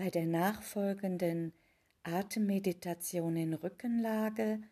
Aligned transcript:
Bei 0.00 0.08
der 0.08 0.24
nachfolgenden 0.24 1.52
Atemmeditation 2.04 3.36
in 3.36 3.52
Rückenlage 3.52 4.62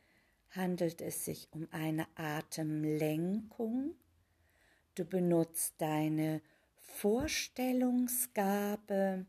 handelt 0.48 1.03
es 1.03 1.27
sich 1.27 1.53
um 1.53 1.69
eine 1.71 2.06
Atemlenkung. 2.14 3.95
Du 4.95 5.04
benutzt 5.04 5.83
deine 5.83 6.41
Vorstellungsgabe, 6.79 9.27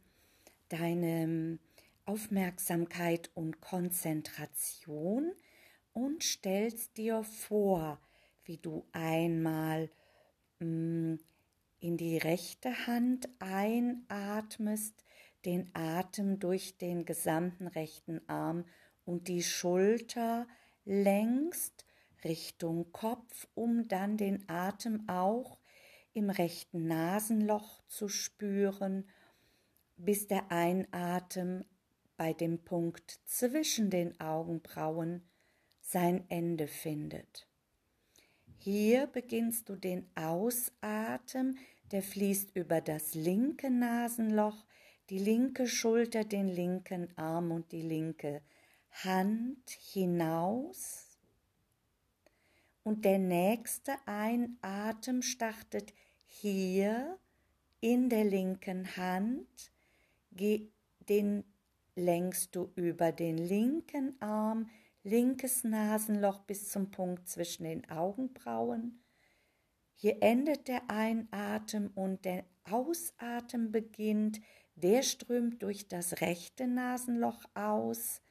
deine 0.70 1.60
Aufmerksamkeit 2.06 3.30
und 3.34 3.60
Konzentration 3.60 5.34
und 5.92 6.24
stellst 6.24 6.96
dir 6.96 7.26
vor, 7.26 8.00
wie 8.46 8.56
du 8.56 8.86
einmal 8.94 9.90
mh, 10.60 10.66
mm, 10.66 11.20
in 11.82 11.98
die 11.98 12.18
rechte 12.18 12.88
Hand 12.88 13.28
einatmest, 13.40 14.94
den 15.46 15.70
Atem 15.74 16.40
durch 16.40 16.78
den 16.78 17.06
gesamten 17.06 17.68
rechten 17.68 18.22
Arm 18.28 18.66
und 19.06 19.28
die 19.28 19.44
Schulter 19.44 20.48
längst 20.86 21.86
Richtung 22.24 22.92
Kopf, 22.92 23.48
um 23.56 23.88
dann 23.88 24.18
den 24.18 24.48
Atem 24.50 25.08
auch 25.08 25.60
im 26.14 26.30
rechten 26.30 26.88
Nasenloch 26.88 27.82
zu 27.88 28.10
spüren, 28.10 29.08
bis 29.96 30.28
der 30.28 30.52
Einatem 30.52 31.64
bei 32.18 32.34
dem 32.34 32.60
Punkt 32.60 33.20
zwischen 33.26 33.90
den 33.90 34.20
Augenbrauen 34.20 35.24
sein 35.82 36.26
Ende 36.30 36.68
findet. 36.68 37.48
Hier 38.58 39.08
beginnst 39.08 39.70
du 39.70 39.76
den 39.76 40.10
Ausatem, 40.16 41.58
der 41.92 42.04
fließt 42.04 42.56
über 42.56 42.82
das 42.82 43.14
linke 43.14 43.72
Nasenloch, 43.72 44.66
die 45.10 45.20
linke 45.20 45.68
Schulter, 45.68 46.24
den 46.24 46.48
linken 46.48 47.10
Arm 47.18 47.52
und 47.52 47.72
die 47.72 47.82
linke 47.82 48.42
Hand 49.04 49.70
hinaus. 49.70 51.18
Und 52.84 53.06
der 53.06 53.20
nächste 53.20 53.94
Einatem 54.06 55.22
startet 55.22 55.94
hier 56.26 57.18
in 57.82 58.10
der 58.10 58.24
linken 58.24 58.96
Hand, 58.98 59.72
den 60.32 61.44
lenkst 61.96 62.56
du 62.56 62.72
über 62.76 63.12
den 63.12 63.38
linken 63.38 64.20
Arm, 64.22 64.70
linkes 65.04 65.64
Nasenloch 65.64 66.40
bis 66.42 66.70
zum 66.70 66.92
Punkt 66.92 67.28
zwischen 67.28 67.64
den 67.64 67.90
Augenbrauen. 67.90 69.02
Hier 69.96 70.22
endet 70.22 70.68
der 70.68 70.90
Einatmen 70.90 71.90
und 71.90 72.24
der 72.26 72.46
Ausatmen 72.70 73.72
beginnt. 73.72 74.40
Der 74.82 75.04
strömt 75.04 75.62
durch 75.62 75.90
das 75.90 76.22
rechte 76.22 76.66
Nasenloch 76.66 77.44
aus, 77.54 78.22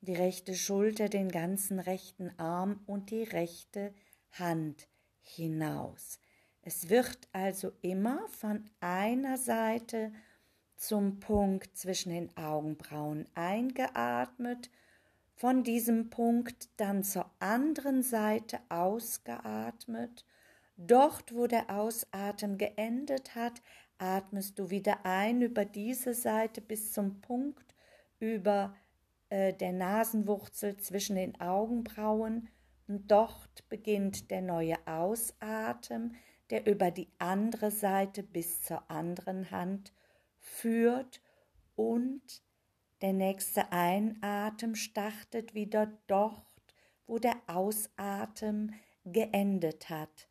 die 0.00 0.14
rechte 0.14 0.54
Schulter, 0.54 1.10
den 1.10 1.28
ganzen 1.28 1.78
rechten 1.78 2.30
Arm 2.38 2.80
und 2.86 3.10
die 3.10 3.24
rechte 3.24 3.92
Hand 4.30 4.88
hinaus. 5.20 6.18
Es 6.62 6.88
wird 6.88 7.28
also 7.32 7.72
immer 7.82 8.26
von 8.28 8.64
einer 8.80 9.36
Seite 9.36 10.12
zum 10.76 11.20
Punkt 11.20 11.76
zwischen 11.76 12.10
den 12.10 12.34
Augenbrauen 12.38 13.26
eingeatmet 13.34 14.70
von 15.34 15.62
diesem 15.62 16.08
Punkt 16.08 16.70
dann 16.78 17.04
zur 17.04 17.30
anderen 17.38 18.02
Seite 18.02 18.60
ausgeatmet. 18.70 20.24
Dort, 20.76 21.34
wo 21.34 21.46
der 21.46 21.68
Ausatmen 21.68 22.56
geendet 22.56 23.34
hat, 23.34 23.60
atmest 24.02 24.58
du 24.58 24.68
wieder 24.68 25.06
ein 25.06 25.42
über 25.42 25.64
diese 25.64 26.12
Seite 26.12 26.60
bis 26.60 26.92
zum 26.92 27.20
Punkt 27.20 27.74
über 28.18 28.74
äh, 29.30 29.54
der 29.54 29.72
Nasenwurzel 29.72 30.76
zwischen 30.76 31.16
den 31.16 31.40
Augenbrauen. 31.40 32.48
Und 32.88 33.10
dort 33.10 33.68
beginnt 33.68 34.30
der 34.30 34.42
neue 34.42 34.76
Ausatmen, 34.86 36.16
der 36.50 36.66
über 36.66 36.90
die 36.90 37.08
andere 37.18 37.70
Seite 37.70 38.22
bis 38.22 38.62
zur 38.62 38.90
anderen 38.90 39.50
Hand 39.50 39.92
führt 40.38 41.22
und 41.76 42.42
der 43.00 43.12
nächste 43.12 43.72
Einatmen 43.72 44.74
startet 44.74 45.54
wieder 45.54 45.92
dort, 46.08 46.44
wo 47.06 47.18
der 47.18 47.36
Ausatmen 47.46 48.74
geendet 49.04 49.88
hat. 49.90 50.28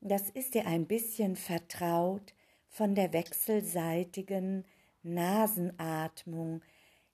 Das 0.00 0.30
ist 0.30 0.54
dir 0.54 0.66
ein 0.66 0.86
bisschen 0.86 1.36
vertraut 1.36 2.34
von 2.72 2.96
der 2.96 3.12
wechselseitigen 3.12 4.64
Nasenatmung. 5.04 6.62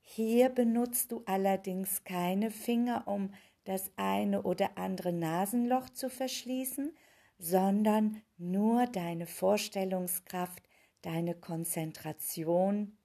Hier 0.00 0.48
benutzt 0.48 1.12
du 1.12 1.22
allerdings 1.26 2.02
keine 2.04 2.50
Finger, 2.50 3.02
um 3.06 3.34
das 3.64 3.90
eine 3.96 4.44
oder 4.44 4.78
andere 4.78 5.12
Nasenloch 5.12 5.90
zu 5.90 6.08
verschließen, 6.08 6.96
sondern 7.38 8.22
nur 8.38 8.86
deine 8.86 9.26
Vorstellungskraft, 9.26 10.62
deine 11.02 11.34
Konzentration 11.34 12.96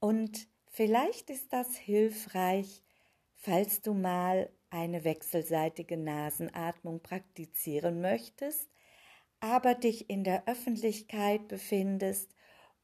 und 0.00 0.48
vielleicht 0.66 1.28
ist 1.28 1.52
das 1.52 1.76
hilfreich, 1.76 2.82
falls 3.34 3.82
du 3.82 3.92
mal 3.92 4.50
eine 4.70 5.04
wechselseitige 5.04 5.98
Nasenatmung 5.98 7.00
praktizieren 7.00 8.00
möchtest, 8.00 8.69
aber 9.40 9.74
dich 9.74 10.10
in 10.10 10.24
der 10.24 10.46
Öffentlichkeit 10.46 11.48
befindest 11.48 12.34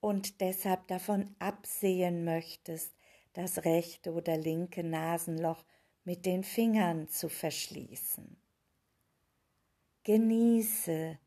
und 0.01 0.41
deshalb 0.41 0.89
davon 0.89 1.35
absehen 1.39 2.25
möchtest, 2.25 2.95
das 3.35 3.65
rechte 3.65 4.13
oder 4.13 4.37
linke 4.37 4.83
Nasenloch 4.83 5.65
mit 6.05 6.25
den 6.25 6.43
Fingern 6.43 7.09
zu 7.09 7.29
verschließen. 7.29 8.37
Genieße 10.05 11.19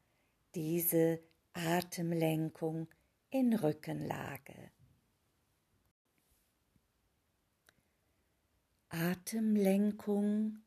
diese 0.56 1.20
Atemlenkung 1.54 2.88
in 3.30 3.54
Rückenlage. 3.54 4.72
Atemlenkung 8.90 10.60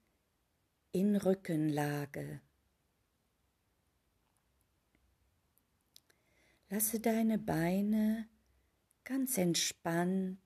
in 0.92 1.16
Rückenlage. 1.16 2.40
Lasse 6.72 7.00
deine 7.00 7.36
Beine 7.36 8.26
ganz 9.04 9.36
entspannt, 9.36 10.38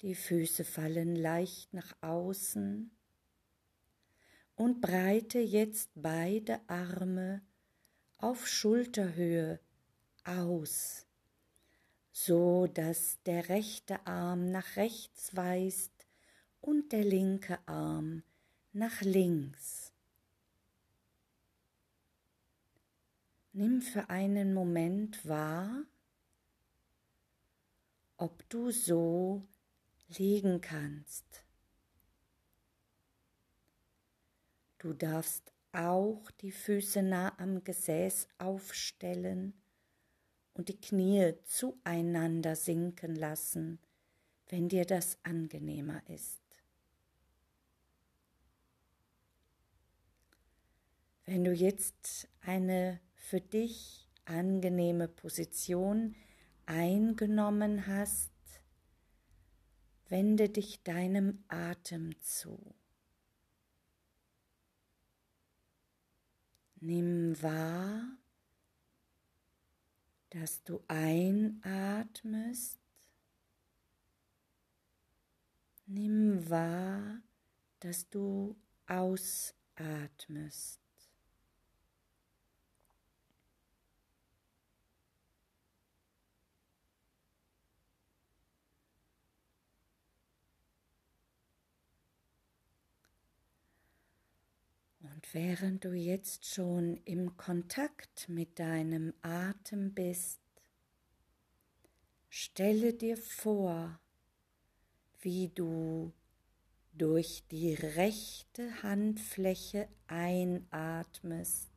die 0.00 0.14
Füße 0.14 0.64
fallen 0.64 1.14
leicht 1.14 1.74
nach 1.74 1.94
außen 2.00 2.90
und 4.54 4.80
breite 4.80 5.38
jetzt 5.38 5.90
beide 5.94 6.66
Arme 6.68 7.42
auf 8.16 8.48
Schulterhöhe 8.48 9.60
aus, 10.24 11.04
so 12.12 12.66
dass 12.66 13.18
der 13.26 13.50
rechte 13.50 14.06
Arm 14.06 14.50
nach 14.50 14.76
rechts 14.76 15.36
weist 15.36 16.06
und 16.62 16.92
der 16.92 17.04
linke 17.04 17.58
Arm 17.66 18.22
nach 18.72 19.02
links. 19.02 19.89
Nimm 23.52 23.82
für 23.82 24.08
einen 24.08 24.54
Moment 24.54 25.26
wahr, 25.26 25.82
ob 28.16 28.48
du 28.48 28.70
so 28.70 29.42
liegen 30.08 30.60
kannst. 30.60 31.44
Du 34.78 34.92
darfst 34.92 35.52
auch 35.72 36.30
die 36.40 36.52
Füße 36.52 37.02
nah 37.02 37.38
am 37.38 37.64
Gesäß 37.64 38.28
aufstellen 38.38 39.52
und 40.54 40.68
die 40.68 40.80
Knie 40.80 41.34
zueinander 41.44 42.54
sinken 42.54 43.14
lassen, 43.14 43.78
wenn 44.48 44.68
dir 44.68 44.84
das 44.84 45.18
angenehmer 45.24 46.02
ist. 46.08 46.40
Wenn 51.26 51.44
du 51.44 51.52
jetzt 51.52 52.28
eine 52.40 53.00
für 53.20 53.40
dich 53.40 54.08
angenehme 54.24 55.06
Position 55.06 56.16
eingenommen 56.66 57.86
hast, 57.86 58.32
wende 60.08 60.48
dich 60.48 60.82
deinem 60.82 61.44
Atem 61.48 62.18
zu. 62.20 62.74
Nimm 66.80 67.40
wahr, 67.42 68.16
dass 70.30 70.64
du 70.64 70.82
einatmest. 70.88 72.80
Nimm 75.86 76.48
wahr, 76.48 77.20
dass 77.80 78.08
du 78.08 78.56
ausatmest. 78.86 80.79
Und 95.20 95.34
während 95.34 95.84
du 95.84 95.92
jetzt 95.92 96.46
schon 96.46 96.96
im 97.04 97.36
Kontakt 97.36 98.30
mit 98.30 98.58
deinem 98.58 99.12
Atem 99.20 99.92
bist, 99.92 100.40
stelle 102.30 102.94
dir 102.94 103.18
vor, 103.18 104.00
wie 105.20 105.50
du 105.50 106.14
durch 106.94 107.44
die 107.50 107.74
rechte 107.74 108.82
Handfläche 108.82 109.88
einatmest, 110.06 111.70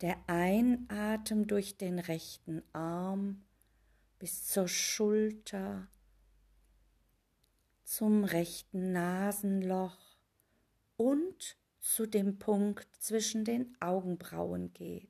der 0.00 0.16
Einatmen 0.26 1.46
durch 1.46 1.76
den 1.76 2.00
rechten 2.00 2.64
Arm 2.72 3.44
bis 4.18 4.48
zur 4.48 4.66
Schulter, 4.66 5.86
zum 7.84 8.24
rechten 8.24 8.90
Nasenloch 8.90 10.18
und 10.96 11.56
zu 11.88 12.06
dem 12.06 12.38
Punkt 12.38 12.86
zwischen 12.98 13.46
den 13.46 13.74
Augenbrauen 13.80 14.74
geht. 14.74 15.08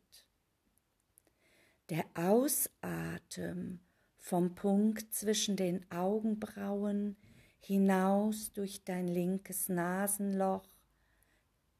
Der 1.90 2.04
Ausatem 2.14 3.80
vom 4.16 4.54
Punkt 4.54 5.12
zwischen 5.12 5.56
den 5.56 5.90
Augenbrauen 5.90 7.16
hinaus 7.58 8.52
durch 8.52 8.84
dein 8.84 9.08
linkes 9.08 9.68
Nasenloch, 9.68 10.70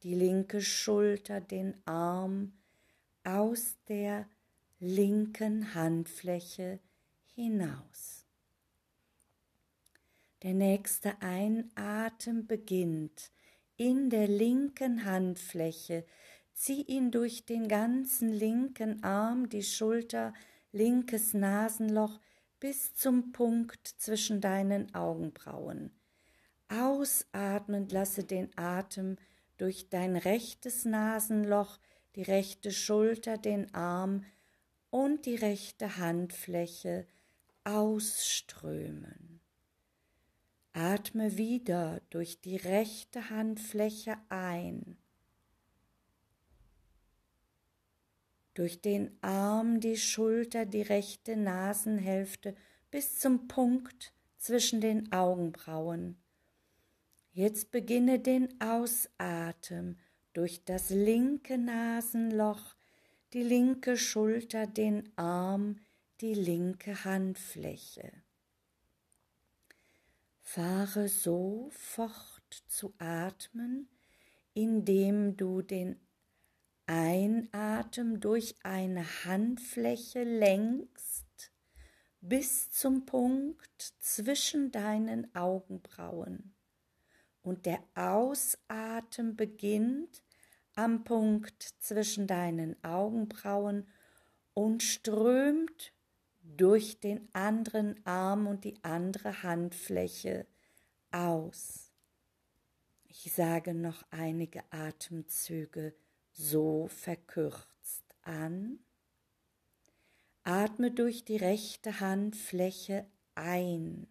die 0.03 0.17
linke 0.17 0.61
Schulter, 0.61 1.41
den 1.41 1.75
Arm, 1.87 2.53
aus 3.23 3.77
der 3.87 4.29
linken 4.81 5.75
Handfläche 5.75 6.81
hinaus. 7.37 8.27
Der 10.43 10.55
nächste 10.55 11.23
Einatmen 11.23 12.49
beginnt 12.49 13.31
in 13.79 14.11
der 14.11 14.27
linken 14.27 15.05
Handfläche. 15.05 16.05
Zieh 16.53 16.83
ihn 16.83 17.13
durch 17.13 17.47
den 17.47 17.69
ganzen 17.69 18.29
linken 18.33 19.03
Arm, 19.05 19.49
die 19.49 19.63
Schulter, 19.63 20.35
linkes 20.73 21.33
Nasenloch 21.33 22.21
bis 22.59 22.95
zum 22.95 23.31
Punkt 23.31 23.87
zwischen 23.87 24.41
deinen 24.41 24.93
Augenbrauen. 24.95 25.93
Ausatmend 26.69 27.93
lasse 27.93 28.25
den 28.25 28.51
Atem 28.59 29.17
durch 29.57 29.89
dein 29.89 30.17
rechtes 30.17 30.85
Nasenloch, 30.85 31.79
die 32.17 32.23
rechte 32.23 32.73
Schulter, 32.73 33.39
den 33.39 33.73
Arm 33.75 34.25
und 34.91 35.25
die 35.25 35.37
rechte 35.37 35.99
Handfläche 35.99 37.07
ausströmen. 37.63 39.41
Atme 40.79 41.37
wieder 41.37 42.01
durch 42.11 42.41
die 42.41 42.55
rechte 42.55 43.31
Handfläche 43.31 44.17
ein, 44.29 44.97
durch 48.55 48.81
den 48.81 49.11
Arm, 49.21 49.81
die 49.81 49.97
Schulter, 49.97 50.67
die 50.67 50.83
rechte 50.83 51.37
Nasenhälfte 51.37 52.55
bis 52.93 53.19
zum 53.19 53.49
Punkt 53.49 54.13
zwischen 54.37 54.81
den 54.81 55.11
Augenbrauen. 55.11 56.17
Jetzt 57.33 57.73
beginne 57.73 58.21
den 58.21 58.61
Ausatmen 58.61 59.99
durch 60.33 60.65
das 60.65 60.91
linke 60.91 61.59
Nasenloch, 61.59 62.77
die 63.33 63.43
linke 63.43 63.97
Schulter, 63.97 64.69
den 64.69 65.11
Arm, 65.17 65.81
die 66.21 66.35
linke 66.35 67.05
Handfläche. 67.05 68.13
Fahre 70.51 71.09
so 71.09 71.69
fort 71.73 72.65
zu 72.69 72.95
atmen, 72.97 73.87
indem 74.55 75.37
du 75.37 75.61
den 75.61 76.01
Einatem 76.87 78.19
durch 78.19 78.55
eine 78.63 79.05
Handfläche 79.27 80.25
lenkst 80.25 81.53
bis 82.23 82.71
zum 82.71 83.05
Punkt 83.05 83.93
zwischen 84.01 84.73
deinen 84.73 85.35
Augenbrauen. 85.37 86.55
Und 87.43 87.67
der 87.67 87.83
Ausatem 87.95 89.37
beginnt 89.37 90.23
am 90.75 91.05
Punkt 91.05 91.63
zwischen 91.79 92.27
deinen 92.27 92.83
Augenbrauen 92.83 93.87
und 94.55 94.83
strömt 94.83 95.93
durch 96.57 97.01
den 97.01 97.29
anderen 97.35 98.05
Arm 98.07 98.47
und 98.47 98.65
die 98.65 98.83
andere 98.83 99.43
Handfläche 99.43 100.47
aus. 101.11 101.93
Ich 103.05 103.33
sage 103.33 103.75
noch 103.75 104.05
einige 104.11 104.63
Atemzüge 104.71 105.95
so 106.33 106.89
verkürzt 106.89 108.05
an. 108.23 108.79
Atme 110.45 110.91
durch 110.91 111.25
die 111.25 111.37
rechte 111.37 112.01
Handfläche 112.01 113.07
ein. 113.35 114.07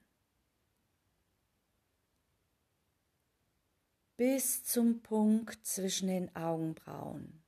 bis 4.17 4.63
zum 4.63 5.01
Punkt 5.03 5.65
zwischen 5.65 6.07
den 6.07 6.35
Augenbrauen. 6.35 7.43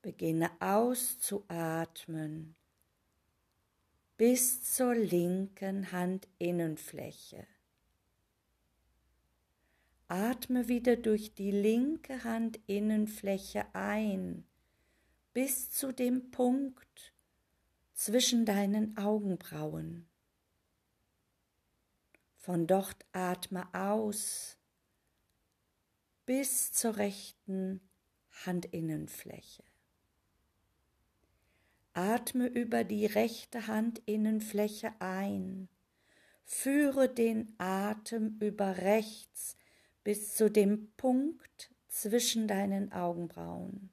Beginne 0.00 0.50
auszuatmen 0.60 2.54
bis 4.16 4.62
zur 4.74 4.94
linken 4.94 5.90
Handinnenfläche. 5.90 7.46
Atme 10.06 10.68
wieder 10.68 10.96
durch 10.96 11.34
die 11.34 11.50
linke 11.50 12.22
Handinnenfläche 12.22 13.66
ein 13.74 14.46
bis 15.32 15.70
zu 15.70 15.92
dem 15.92 16.30
Punkt 16.30 17.12
zwischen 17.92 18.46
deinen 18.46 18.96
Augenbrauen. 18.96 20.06
Von 22.36 22.68
dort 22.68 23.04
atme 23.12 23.66
aus 23.74 24.58
bis 26.24 26.70
zur 26.72 26.96
rechten 26.98 27.80
Handinnenfläche. 28.44 29.64
Atme 31.94 32.48
über 32.48 32.82
die 32.82 33.06
rechte 33.06 33.68
Handinnenfläche 33.68 34.92
ein. 34.98 35.68
Führe 36.44 37.08
den 37.08 37.54
Atem 37.58 38.36
über 38.40 38.78
rechts 38.78 39.56
bis 40.02 40.34
zu 40.34 40.50
dem 40.50 40.90
Punkt 40.96 41.70
zwischen 41.86 42.48
deinen 42.48 42.92
Augenbrauen. 42.92 43.90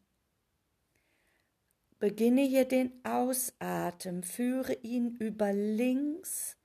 Beginne 2.00 2.42
hier 2.42 2.66
den 2.66 2.92
Ausatem, 3.06 4.24
führe 4.24 4.74
ihn 4.82 5.16
über 5.18 5.54
links, 5.54 6.58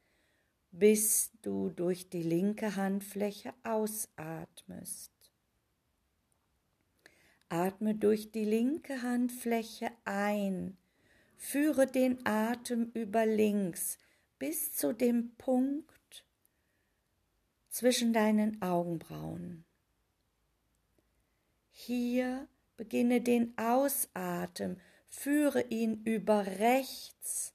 bis 0.71 1.33
du 1.43 1.69
durch 1.69 2.09
die 2.09 2.23
linke 2.23 2.77
Handfläche 2.77 3.53
ausatmest. 3.63 5.13
Atme 7.51 7.95
durch 7.95 8.33
die 8.33 8.47
linke 8.47 9.03
Handfläche 9.03 9.91
ein, 10.07 10.79
Führe 11.37 11.87
den 11.87 12.25
Atem 12.27 12.91
über 12.93 13.27
links 13.27 13.99
bis 14.39 14.73
zu 14.73 14.93
dem 14.93 15.35
Punkt 15.37 16.25
zwischen 17.69 18.13
deinen 18.13 18.63
Augenbrauen. 18.63 19.65
Hier 21.71 22.49
beginne 22.77 23.21
den 23.21 23.57
Ausatem, 23.59 24.79
führe 25.09 25.63
ihn 25.69 26.03
über 26.05 26.47
rechts, 26.47 27.55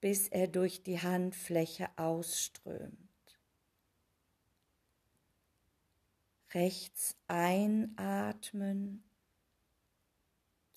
bis 0.00 0.28
er 0.28 0.48
durch 0.48 0.82
die 0.82 1.00
Handfläche 1.00 1.88
ausströmt. 1.96 2.98
Rechts 6.52 7.16
einatmen 7.26 9.02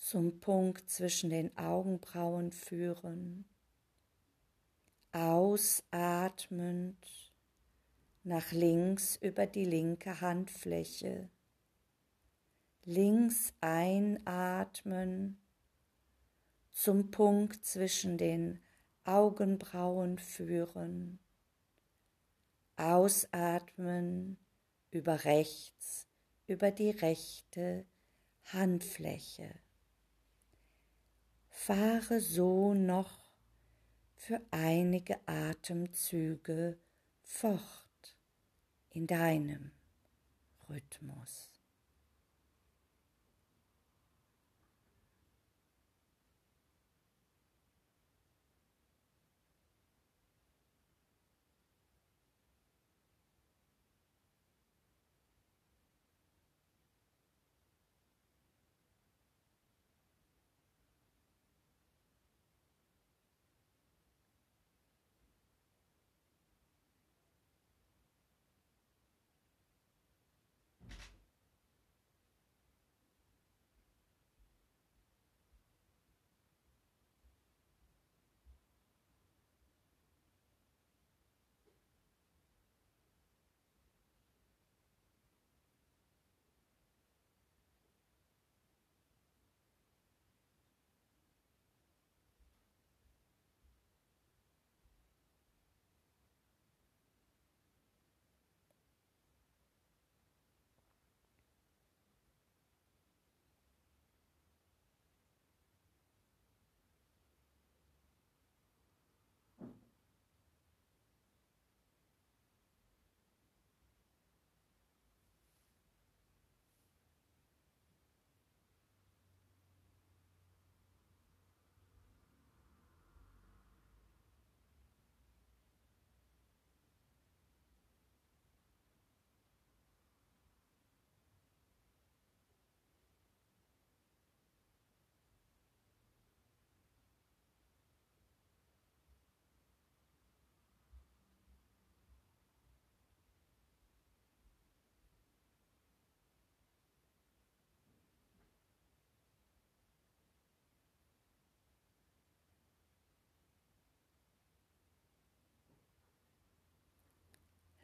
zum 0.08 0.40
Punkt 0.40 0.88
zwischen 0.88 1.28
den 1.28 1.54
Augenbrauen 1.58 2.50
führen. 2.50 3.44
Ausatmend 5.12 6.96
nach 8.24 8.50
links 8.50 9.16
über 9.16 9.46
die 9.46 9.66
linke 9.66 10.22
Handfläche. 10.22 11.28
Links 12.84 13.52
einatmen 13.60 15.36
zum 16.72 17.10
Punkt 17.10 17.66
zwischen 17.66 18.16
den 18.16 18.62
Augenbrauen 19.04 20.16
führen. 20.18 21.18
Ausatmen 22.76 24.38
über 24.90 25.26
rechts, 25.26 26.06
über 26.46 26.70
die 26.70 26.92
rechte 26.92 27.84
Handfläche. 28.44 29.50
Fahre 31.60 32.20
so 32.20 32.72
noch 32.72 33.28
für 34.14 34.40
einige 34.52 35.18
Atemzüge 35.26 36.78
fort 37.24 38.16
in 38.90 39.06
deinem 39.06 39.72
Rhythmus. 40.70 41.57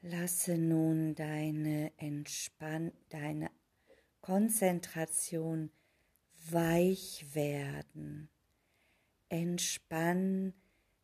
Lasse 0.06 0.58
nun 0.58 1.14
deine 1.14 1.90
Entspann 1.96 2.92
deine 3.08 3.50
Konzentration 4.20 5.70
weich 6.50 7.24
werden. 7.32 8.28
Entspann 9.30 10.52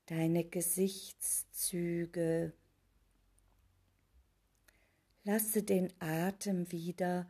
deine 0.05 0.45
Gesichtszüge. 0.45 2.53
Lasse 5.25 5.63
den 5.63 5.91
Atem 5.99 6.71
wieder 6.71 7.27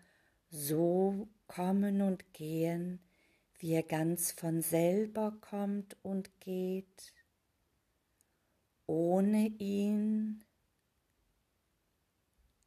so 0.49 1.29
kommen 1.47 2.03
und 2.03 2.33
gehen, 2.33 2.99
wie 3.61 3.75
er 3.75 3.85
ganz 3.85 4.33
von 4.33 4.61
selber 4.61 5.39
kommt 5.41 5.97
und 6.03 6.41
geht, 6.41 7.15
ohne 8.87 9.47
ihn 9.59 10.43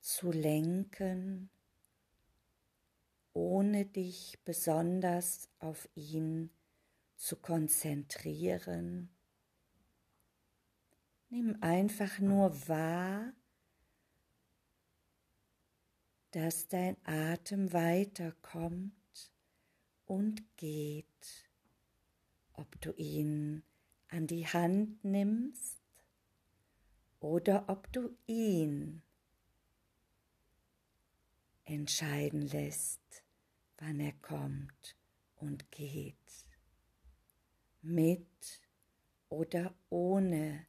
zu 0.03 0.33
lenken, 0.33 1.49
ohne 3.31 3.85
dich 3.85 4.37
besonders 4.43 5.49
auf 5.59 5.87
ihn 5.95 6.51
zu 7.15 7.37
konzentrieren. 7.37 9.09
Nimm 11.29 11.57
einfach 11.61 12.19
nur 12.19 12.67
wahr, 12.67 13.31
dass 16.31 16.67
dein 16.67 16.97
Atem 17.05 17.71
weiterkommt 17.71 19.31
und 20.05 20.43
geht, 20.57 21.49
ob 22.51 22.79
du 22.81 22.91
ihn 22.97 23.63
an 24.09 24.27
die 24.27 24.47
Hand 24.47 25.01
nimmst 25.05 25.81
oder 27.21 27.69
ob 27.69 27.91
du 27.93 28.17
ihn 28.27 29.01
entscheiden 31.65 32.41
lässt, 32.41 33.23
wann 33.77 33.99
er 33.99 34.13
kommt 34.21 34.95
und 35.35 35.69
geht, 35.71 36.15
mit 37.81 38.61
oder 39.29 39.73
ohne 39.89 40.65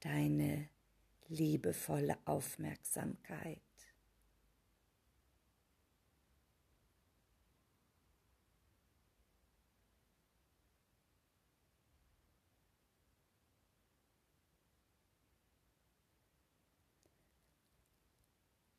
deine 0.00 0.68
liebevolle 1.28 2.18
Aufmerksamkeit. 2.26 3.63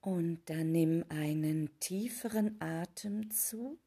Und 0.05 0.41
dann 0.51 0.71
nimm 0.71 1.03
einen 1.09 1.79
tieferen 1.79 2.61
Atemzug. 2.61 3.79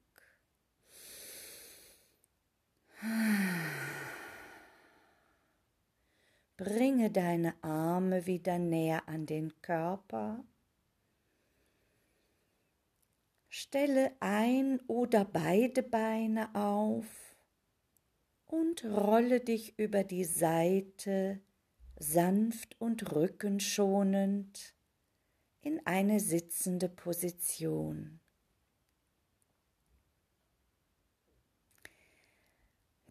Bringe 6.56 7.12
deine 7.12 7.54
Arme 7.62 8.26
wieder 8.26 8.58
näher 8.58 9.08
an 9.08 9.26
den 9.26 9.62
Körper. 9.62 10.44
Stelle 13.48 14.10
ein 14.18 14.80
oder 14.88 15.24
beide 15.24 15.84
Beine 15.84 16.52
auf 16.52 17.06
und 18.46 18.84
rolle 18.84 19.38
dich 19.38 19.78
über 19.78 20.02
die 20.02 20.24
Seite 20.24 21.40
sanft 21.96 22.74
und 22.80 23.14
rückenschonend 23.14 24.74
in 25.68 25.84
eine 25.84 26.18
sitzende 26.18 26.88
Position. 26.88 28.20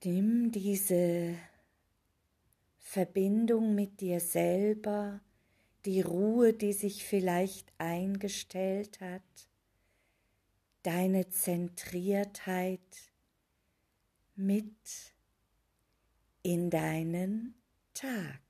Nimm 0.03 0.51
diese 0.51 1.37
Verbindung 2.79 3.75
mit 3.75 4.01
dir 4.01 4.19
selber, 4.19 5.21
die 5.85 6.01
Ruhe, 6.01 6.53
die 6.53 6.73
sich 6.73 7.05
vielleicht 7.05 7.71
eingestellt 7.77 9.01
hat, 9.01 9.21
deine 10.81 11.29
Zentriertheit 11.29 13.11
mit 14.35 15.13
in 16.41 16.71
deinen 16.71 17.53
Tag. 17.93 18.46